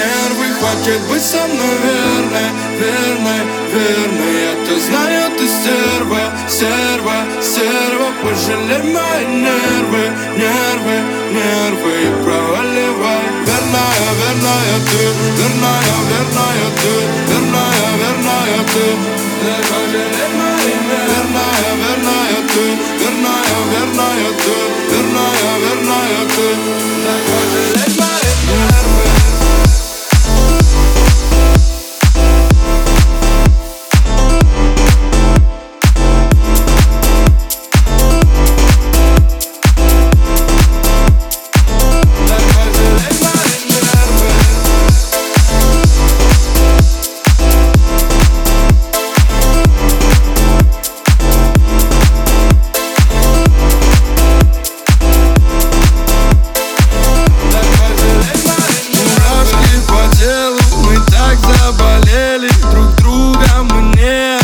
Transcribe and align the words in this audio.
нервы 0.00 0.50
Хватит 0.60 1.00
быть 1.08 1.22
со 1.22 1.42
мной 1.46 1.76
верной, 1.84 2.48
верной, 2.80 3.42
верной. 3.72 4.36
Это 4.52 4.78
знаю, 4.78 5.30
ты 5.38 5.46
серва, 5.48 6.22
серва, 6.48 7.18
серва. 7.40 8.08
Пожалей 8.22 8.82
мои 8.92 9.24
нервы, 9.44 10.04
нервы, 10.36 10.96
нервы. 11.36 11.92
И 12.00 12.24
проваливай. 12.24 13.24
Верная, 13.48 14.08
верная 14.20 14.76
ты, 14.90 15.02
верная, 15.38 15.96
верная 16.10 16.68
ты 16.80 16.92
Верная, 17.30 17.88
верная 18.00 18.60
ты. 18.72 18.86
Пожалей 19.40 20.28
мои 20.38 20.74
нервы. 20.88 21.08
Верная, 21.10 21.70
верная 21.82 22.40
ты, 22.52 22.64
верная, 23.00 23.56
верная 23.72 24.32
ты. 24.44 24.59
fuga, 63.20 63.62
mulher 63.64 64.39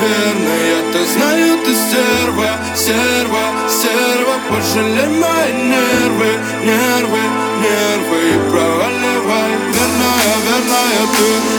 верной 0.00 0.64
Я-то 0.74 1.04
знаю, 1.12 1.58
ты 1.64 1.74
стерва, 1.74 2.50
стерва, 2.74 3.44
стерва 3.68 4.36
Пожалей 4.48 5.08
мои 5.20 5.52
нервы, 5.52 6.30
нервы, 6.64 7.22
нервы. 7.64 8.18
И 8.24 8.50
проваливай 8.50 9.50
Верная, 9.74 10.34
верная 10.46 11.04
ты, 11.16 11.53